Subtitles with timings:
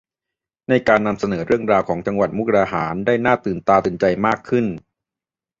[0.69, 4.65] ในการนำเสนอเรื่องราวของจังหวัดมุกดาหารได้หน้าตื่นตาตื่นใจมากขึ้น